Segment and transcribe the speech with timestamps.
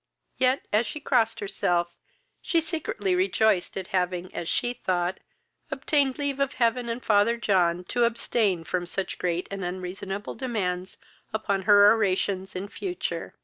[0.39, 1.93] Yet, as she crossed herself,
[2.41, 5.19] she secretly rejoiced at having, as she thought,
[5.69, 10.97] obtained leave of heaven and father John to abstain from such great and unreasonable demands
[11.31, 13.35] upon her oraisons in future.